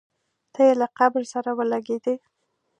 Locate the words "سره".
1.33-1.49